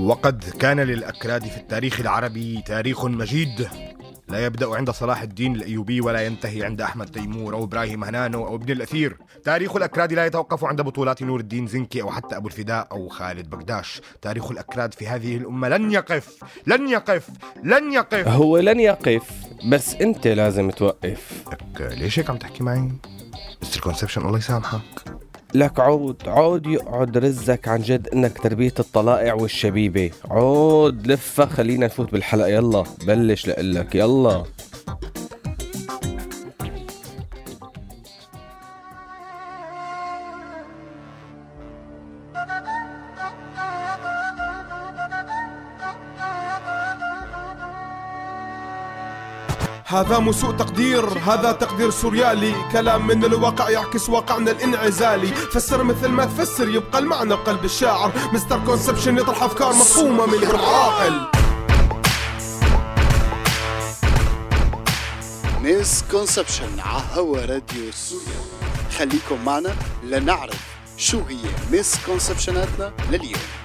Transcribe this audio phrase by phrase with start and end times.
[0.00, 3.68] وقد كان للأكراد في التاريخ العربي تاريخ مجيد.
[4.28, 8.54] لا يبدأ عند صلاح الدين الأيوبي ولا ينتهي عند أحمد تيمور أو إبراهيم هنانو أو
[8.54, 9.16] ابن الأثير.
[9.44, 13.50] تاريخ الأكراد لا يتوقف عند بطولات نور الدين زنكي أو حتى أبو الفداء أو خالد
[13.50, 17.28] بكداش تاريخ الأكراد في هذه الأمة لن يقف لن يقف
[17.64, 18.28] لن يقف.
[18.28, 19.30] هو لن يقف
[19.64, 21.44] بس أنت لازم توقف.
[21.52, 22.92] لك ليش هيك عم تحكي معي؟
[23.62, 25.09] misconception الله يسامحك.
[25.54, 30.10] لك عود عود يقعد رزك عن جد إنك تربية الطلائع والشبيبة.
[30.30, 32.48] عود لفة خلينا نفوت بالحلقة.
[32.48, 34.44] يلا بلش لقلك يلا.
[49.90, 52.54] هذا مو سوء تقدير هذا تقدير سوريالي.
[52.72, 55.26] كلام من الواقع يعكس واقعنا الانعزالي.
[55.26, 58.12] فسر مثل ما تفسر يبقى المعنى بقلب الشاعر.
[58.32, 61.26] مستر كونسبشن يطرح أفكار مفهومة من العاقل.
[65.62, 68.40] ميس كونسبشن على هوا راديو سوريا.
[68.98, 70.60] خليكم معنا لنعرف
[70.96, 73.59] شو هي misconception اتنا لليوم.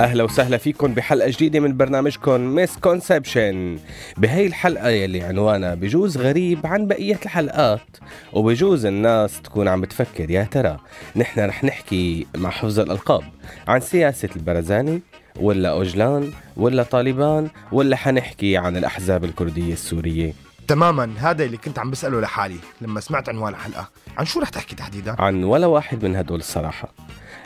[0.00, 3.78] أهلا وسهلا فيكم بحلقة جديدة من برنامجكم misconception
[4.16, 7.96] بهي الحلقة يلي عنوانها بجوز غريب عن بقية الحلقات
[8.32, 10.78] وبجوز الناس تكون عم بتفكر يا ترى
[11.16, 13.22] نحن رح نحكي مع حفظ الألقاب
[13.68, 15.00] عن سياسة البرزاني
[15.40, 20.32] ولا اوجلان ولا طالبان ولا حنحكي عن الأحزاب الكردية السورية.
[20.68, 23.88] تماما هذا اللي كنت عم بسأله لحالي لما سمعت عنوان الحلقة.
[24.18, 26.88] عن شو رح تحكي تحديدا؟ عن ولا واحد من هدول الصراحة.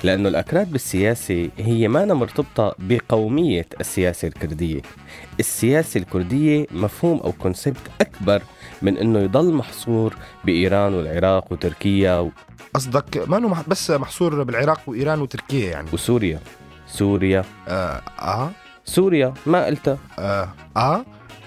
[0.05, 4.81] لأنه الأكراد بالسياسة هي مانا مرتبطة بقومية السياسة الكردية.
[5.41, 8.43] السياسة الكردية مفهوم أو كونسبت أكبر
[8.83, 12.31] من أنه يضل محصور بإيران والعراق وتركيا و...
[12.75, 16.41] قصدك ما إنه بس محصور بالعراق وإيران وتركيا يعني؟ وسوريا.
[16.89, 17.45] سوريا.
[17.69, 18.51] آه آه.
[18.85, 19.35] سوريا.
[19.47, 21.05] ما قلتها آه, آه.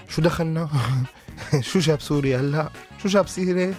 [0.08, 0.68] شو دخلنا؟
[1.60, 2.68] شو جاب سوريا هلا؟
[3.02, 3.74] شو جاب سيرة؟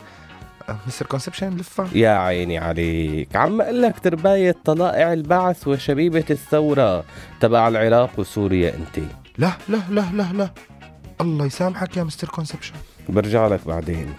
[0.87, 1.87] Mister Conception لفة.
[1.95, 3.35] يا عيني عليك.
[3.35, 7.03] عم أقول لك ترباية طلائع البعث وشبيبة الثورة
[7.39, 9.05] تبع العراق وسوريا أنت.
[9.37, 10.49] لا لا لا لا لا.
[11.21, 12.73] الله يسامحك يا مستر كونسبشن.
[13.09, 14.13] برجع لك بعدين.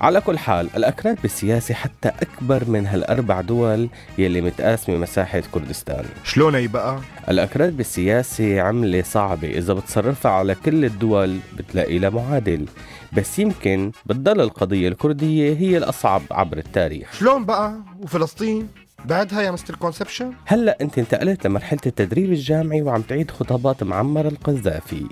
[0.00, 6.54] على كل حال الأكراد بالسياسة حتى أكبر من هالأربع دول يلي متقاسمة مساحة كردستان شلون
[6.54, 6.98] هي بقى؟
[7.28, 12.66] الأكراد بالسياسة عملة صعبة إذا بتصرفها على كل الدول بتلاقي لها معادل
[13.12, 18.68] بس يمكن بتضل القضية الكردية هي الأصعب عبر التاريخ شلون بقى؟ وفلسطين؟
[19.04, 25.06] بعدها يا مستر Conception؟ هلأ أنت انتقلت لمرحلة التدريب الجامعي وعم تعيد خطابات معمر القذافي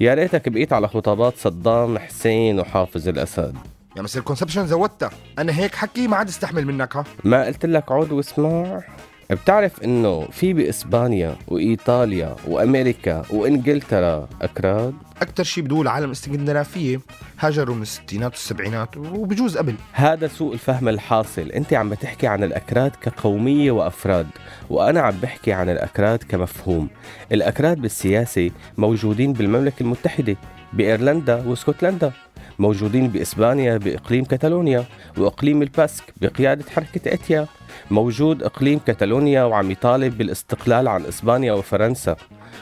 [0.00, 3.54] يا ريتك بقيت على خطابات صدام حسين وحافظ الأسد
[3.98, 5.10] يا مستر كونسبشن زودتها.
[5.38, 8.82] أنا هيك حكي ما عاد استحمل منك ها؟ ما قلت لك عود واسمع.
[9.30, 17.00] بتعرف إنه في بإسبانيا وإيطاليا وأمريكا وإنجلترا أكراد؟ أكثر شيء بدول العالم الاسكندنافية
[17.40, 19.74] هاجروا من الستينات والسبعينات وبجوز قبل.
[19.92, 21.50] هذا سوء الفهم الحاصل.
[21.50, 24.26] أنت عم بتحكي عن الأكراد كقومية وأفراد
[24.70, 26.88] وأنا عم بحكي عن الأكراد كمفهوم.
[27.32, 30.36] الأكراد بالسياسة موجودين بالمملكة المتحدة
[30.72, 32.12] بإيرلندا واسكتلندا
[32.58, 34.84] موجودين بإسبانيا بإقليم كتالونيا
[35.18, 37.46] وإقليم الباسك بقيادة حركة إتيا.
[37.90, 42.16] موجود إقليم كتالونيا وعم يطالب بالاستقلال عن إسبانيا وفرنسا.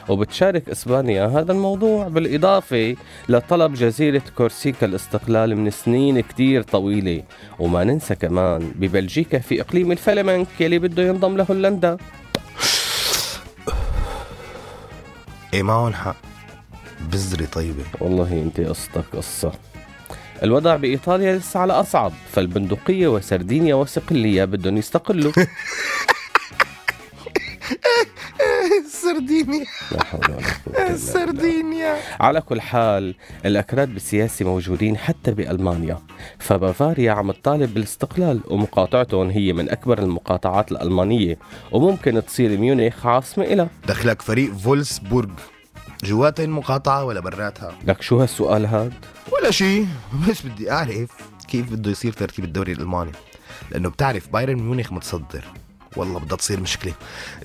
[0.08, 2.96] وبتشارك إسبانيا هذا الموضوع بالإضافة
[3.28, 7.22] لطلب جزيرة كورسيكا الاستقلال من سنين كتير طويلة.
[7.58, 11.96] وما ننسى كمان ببلجيكا في إقليم الفلمنك يلي بده ينضم لهولندا
[15.54, 16.16] إيه معهم حق
[17.12, 17.84] بذرة طيبة.
[18.00, 19.52] والله أنت قصتك قصة.
[20.42, 25.32] الوضع بإيطاليا لسه على أصعب فالبندقية وسردينيا وصقلية بدهم يستقلوا.
[29.02, 29.64] سردينيا.
[29.92, 30.96] لا حول ولا قوة إلا بالله.
[30.96, 31.96] سردينيا.
[32.20, 33.14] على كل حال
[33.46, 35.98] الأكراد بالسياسة موجودين حتى بألمانيا.
[36.38, 41.38] فبافاريا عم تطالب بالاستقلال ومقاطعتهم هي من أكبر المقاطعات الألمانية
[41.72, 43.68] وممكن تصير ميونخ عاصمة إلها.
[43.88, 45.30] دخلك فريق فولسبورغ.
[46.04, 48.92] جواتها المقاطعة ولا براتها؟ لك شو هالسؤال هاد؟
[49.32, 49.86] ولا شيء
[50.28, 51.10] بس بدي أعرف
[51.48, 53.12] كيف بده يصير ترتيب الدوري الألماني.
[53.70, 55.44] لأنه بتعرف بايرن ميونخ متصدر.
[55.96, 56.92] والله بدها تصير مشكلة.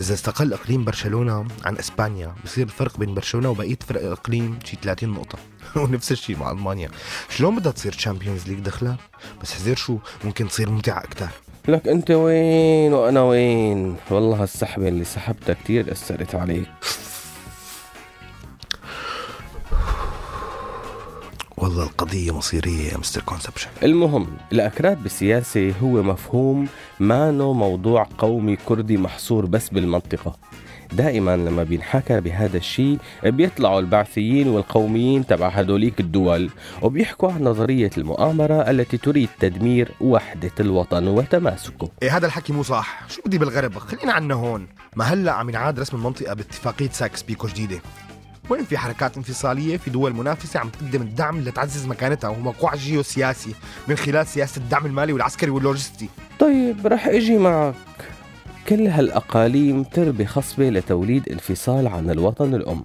[0.01, 5.09] إذا استقل إقليم برشلونة عن إسبانيا بصير الفرق بين برشلونة وبقية فرق الإقليم شي 30
[5.09, 5.39] نقطة.
[5.81, 6.89] ونفس الشيء مع ألمانيا.
[7.29, 8.97] شلون بدها تصير Champions League دخلك؟
[9.41, 11.27] بس حذر شو ممكن تصير ممتعة أكتر.
[11.67, 16.67] لك أنت وين وأنا وين؟ والله هالسحبة اللي سحبتها كتير أثرت عليك.
[21.61, 23.69] والله القضية مصيرية يا Mister Conception.
[23.83, 26.67] المهم الأكراد بالسياسة هو مفهوم
[26.99, 30.35] مانو موضوع قومي كردي محصور بس بالمنطقة.
[30.93, 36.49] دائما لما بينحكى بهذا الشيء بيطلعوا البعثيين والقوميين تبع هدوليك الدول
[36.81, 41.89] وبيحكوا عن نظرية المؤامرة التي تريد تدمير وحدة الوطن وتماسكه.
[42.03, 43.03] إيه هذا الحكي مو صح.
[43.09, 44.67] شو بدي بالغرب؟ خلينا عنا هون.
[44.95, 47.81] ما هلأ عم ينعاد رسم المنطقة باتفاقية سايكس بيكو جديدة
[48.49, 53.55] وين في حركات انفصالية في دول منافسة عم تقدم الدعم لتعزز مكانتها؟ وموقعها الجيوسياسي
[53.87, 56.09] من خلال سياسة الدعم المالي والعسكري واللوجستي.
[56.39, 57.75] طيب رح إجي معك.
[58.69, 62.83] كل هالأقاليم تربي خصبة لتوليد انفصال عن الوطن الأم.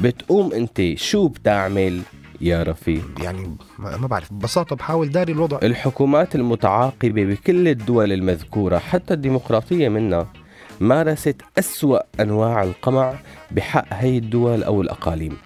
[0.00, 2.02] بتقوم أنت شو بتعمل
[2.40, 5.58] يا رفيق؟ يعني ما ما بعرف ببساطة بحاول داري الوضع.
[5.62, 10.26] الحكومات المتعاقبة بكل الدول المذكورة حتى الديمقراطية منها
[10.82, 13.14] مارست أسوأ أنواع القمع
[13.50, 15.36] بحق هي الدول أو الأقاليم.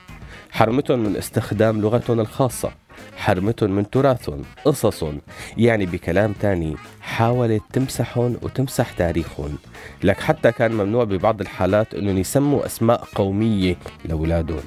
[0.50, 2.70] حرمتهم من استخدام لغتهم الخاصة.
[3.16, 5.20] حرمتهم من تراثهم قصصهم.
[5.56, 9.58] يعني بكلام تاني حاولت تمسحهم وتمسح تاريخهم.
[10.02, 14.64] لك حتى كان ممنوع ببعض الحالات إنهم يسموا أسماء قومية لأولادهم.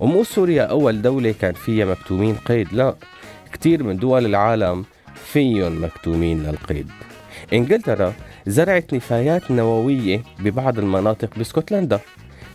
[0.00, 2.72] ومو سوريا أول دولة كان فيها مكتومين قيد.
[2.72, 2.94] لا
[3.52, 6.90] كتير من دول العالم فيهم مكتومين للقيد.
[7.52, 8.12] إنجلترا
[8.46, 12.00] زرعت نفايات نووية ببعض المناطق باسكتلندا.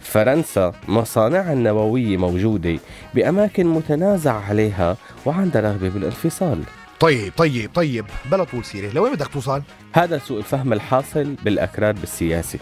[0.02, 2.80] فرنسا مصانعها النووية موجودة
[3.14, 6.64] بأماكن متنازع عليها وعندها رغبة بالانفصال.
[7.00, 9.62] طيب طيب طيب بلا طول سيرة لوين بدك توصل؟
[9.94, 12.60] هذا سوء الفهم الحاصل بالأكراد بالسياسة.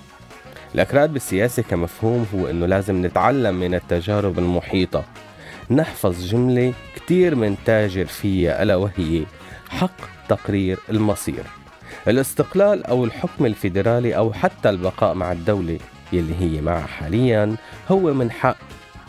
[0.76, 5.04] الأكراد بالسياسة كمفهوم هو أنه لازم نتعلم من التجارب المحيطة.
[5.72, 9.24] نحفظ جملة كتير من تاجر فيها ألا وهي
[9.70, 9.98] حق
[10.30, 11.44] تقرير المصير.
[12.08, 15.80] الاستقلال أو الحكم الفيدرالي أو حتى البقاء مع الدولة
[16.14, 17.56] يلي هي معها حاليا
[17.92, 18.58] هو من حق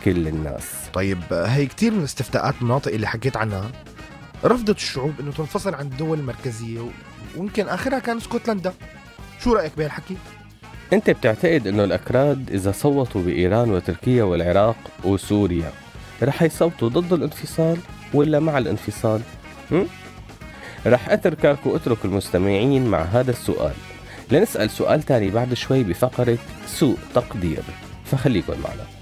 [0.05, 0.63] كل الناس
[0.93, 3.71] طيب هي كتير من استفتاءات المناطق اللي حكيت عنها
[4.45, 6.79] رفضت الشعوب إنه تنفصل عن الدول المركزية
[7.37, 8.73] ويمكن آخرها كان اسكتلندا
[9.43, 10.15] شو رأيك بهالحكي؟
[10.93, 15.71] أنت بتعتقد إنه الأكراد إذا صوتوا بإيران وتركيا والعراق وسوريا
[16.23, 17.77] رح يصوتوا ضد الانفصال
[18.13, 19.21] ولا مع الانفصال؟
[19.71, 19.87] هم؟
[20.87, 23.73] رح أتركك وأترك المستمعين مع هذا السؤال.
[24.31, 26.37] لنسأل سؤال تاني بعد شوي بفقرة
[26.67, 27.63] سوء تقدير.
[28.05, 28.96] فخليكن معنا.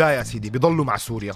[0.00, 1.32] لا يا سيدي بيضلوا مع سوريا.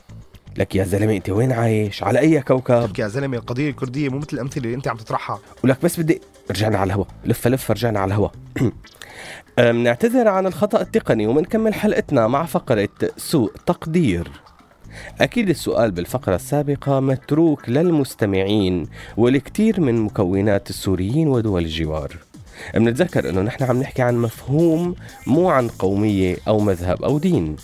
[0.56, 4.18] لك يا زلمة أنت وين عايش؟ على أي كوكب؟ لك يا زلمة القضية الكردية مو
[4.18, 5.38] مثل الأمثلة اللي أنت عم تطرحها.
[5.64, 8.32] ولك بس بدي رجعنا على الهواء لفة لفة رجعنا على الهواء
[9.58, 14.30] بنعتذر عن الخطأ التقني ومنكمل حلقتنا مع فقرة سوء تقدير.
[15.20, 22.16] أكيد السؤال بالفقرة السابقة متروك للمستمعين والكثير من مكونات السوريين ودول الجوار.
[22.74, 24.94] بنتذكر أنه نحن عم نحكي عن مفهوم
[25.26, 27.56] مو عن قومية أو مذهب أو دين.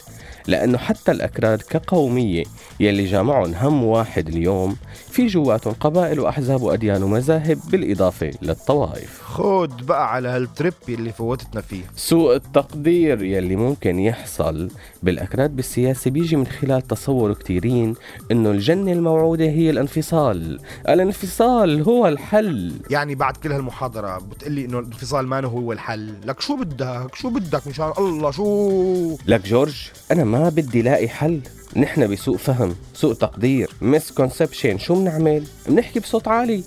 [0.46, 2.44] لأنه حتى الأكراد كقومية
[2.80, 4.76] يلي جامعهم هم واحد اليوم
[5.10, 9.22] في جواتهم قبائل وأحزاب وأديان ومذاهب بالإضافة للطوائف.
[9.22, 11.82] خود بقى على هالتريب اللي فوتتنا فيه.
[11.96, 14.70] سوء التقدير يلي ممكن يحصل
[15.02, 17.94] بالأكراد بالسياسة بيجي من خلال تصور كتيرين
[18.30, 20.60] إنه الجنة الموعودة هي الانفصال.
[20.88, 22.72] الانفصال هو الحل.
[22.90, 26.14] يعني بعد كل هالمحاضرة بتقلي إنه الانفصال ما هو الحل.
[26.24, 31.40] لك شو بدك؟ شو بدك؟ مشان الله شو؟ لك جورج أنا ما بدي لاقي حل.
[31.76, 36.62] نحن بسوء فهم سوء تقدير مسكونسبشن شو بنعمل بنحكي بصوت عالي.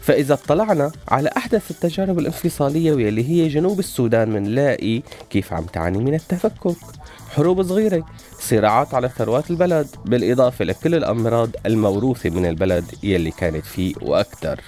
[0.00, 6.14] فإذا اطلعنا على أحدث التجارب الانفصالية واللي هي جنوب السودان منلاقي كيف عم تعاني من
[6.14, 6.76] التفكك.
[7.30, 8.06] حروب صغيرة
[8.40, 14.60] صراعات على ثروات البلد بالإضافة لكل الأمراض الموروثة من البلد يلي كانت فيه وأكثر.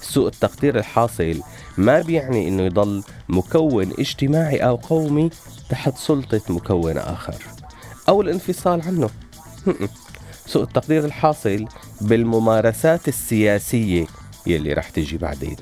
[0.00, 1.40] سوء التقدير الحاصل
[1.76, 5.30] ما بيعني إنه يضل مكون اجتماعي أو قومي
[5.70, 7.57] تحت سلطة مكون آخر.
[8.08, 9.10] أو الانفصال عنه.
[10.46, 11.64] سوء التقدير الحاصل
[12.00, 14.06] بالممارسات السياسية
[14.46, 15.56] يلي رح تجي بعدين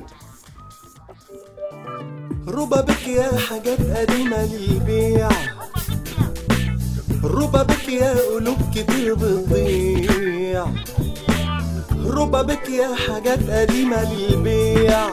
[2.49, 5.29] ربا بك يا حاجات قديمة للبيع.
[7.25, 10.67] ربا بك يا قلوب كتير بتضيع.
[12.05, 15.07] ربا بك يا حاجات قديمة للبيع.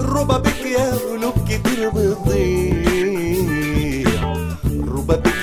[0.00, 3.11] ربا بك يا قلوب كتير بتضيع.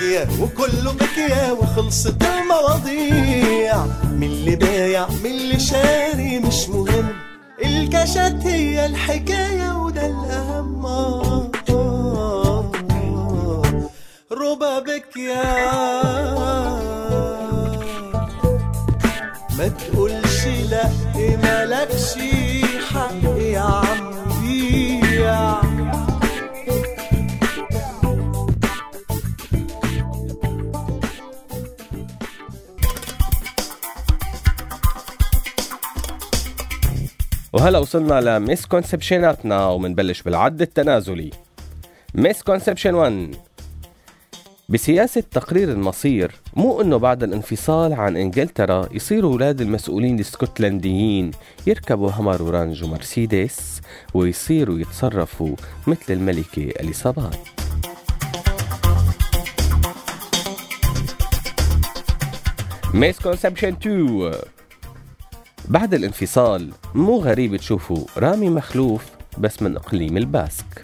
[0.02, 3.86] يا وكله بك يا وخلصت المواضيع.
[4.12, 7.08] من اللي بايع من اللي شاري مش مهم.
[7.66, 10.86] الكاشات هي الحكاية وده الأهم.
[10.86, 11.52] آه،.
[14.32, 14.80] ربا
[19.58, 20.90] ما تقولش لا
[21.44, 22.39] مالكش.
[37.70, 41.30] وهلا وصلنا ل misconception اتنا ومنبلش بالعد التنازلي.
[42.16, 43.36] misconception 1
[44.70, 51.32] بسياسة تقرير المصير مو إنه بعد الانفصال عن إنجلترا يصيروا أولاد المسؤولين الاسكتلنديين
[51.68, 53.82] يركبوا Hummer و Range ومرسيدس
[54.14, 55.56] ويصيروا يتصرفوا
[55.88, 57.38] مثل الملكة اليصابات
[62.94, 64.32] misconception 2
[65.70, 69.06] بعد الانفصال مو غريب تشوفوا رامي مخلوف
[69.38, 70.82] بس من إقليم الباسك.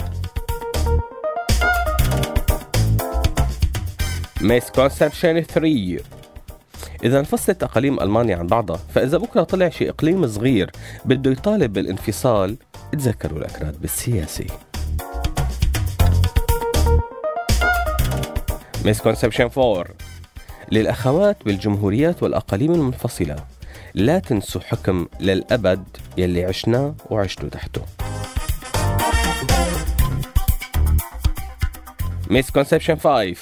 [4.41, 5.99] misconception 3
[7.03, 10.71] إذا انفصلت أقاليم ألمانيا عن بعضها فإذا بكرة طلع شي إقليم صغير
[11.05, 12.57] بده يطالب بالانفصال
[12.91, 14.47] تذكروا الأكراد بالسياسي.
[18.85, 19.85] misconception 4
[20.71, 23.54] للأخوات بالجمهوريات والأقاليم المنفصلة.
[23.93, 25.83] لا تنسوا حكم للأبد
[26.17, 27.81] يلي عشناه وعشتوا تحته.
[32.29, 33.35] misconception 5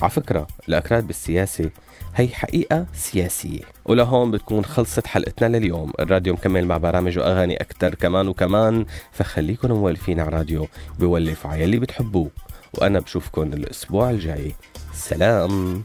[0.00, 1.70] على فكرة الأكراد بالسياسة
[2.14, 5.92] هي حقيقة سياسية ولهون بتكون خلصت حلقتنا لليوم.
[6.00, 10.68] الراديو مكمل مع برامج وأغاني أكتر كمان وكمان فخليكن مولفين على الراديو
[10.98, 12.30] بولف على يلي بتحبوه.
[12.74, 14.54] وأنا بشوفكن الأسبوع الجاي.
[14.94, 15.84] سلام.